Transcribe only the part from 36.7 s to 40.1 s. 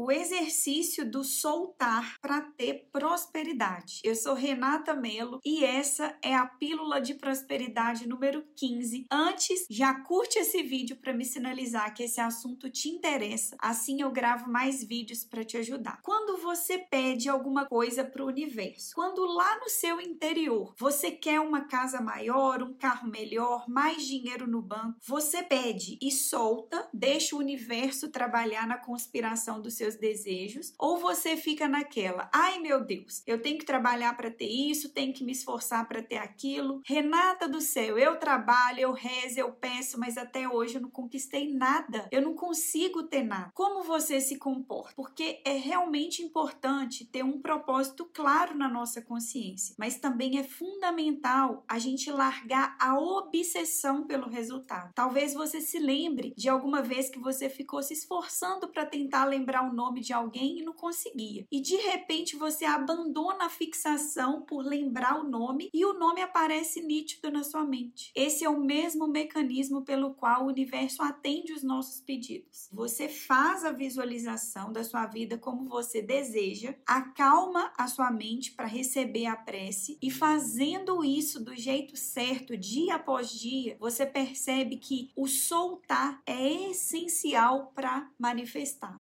Renata do céu, eu trabalho, eu rezo, eu peço,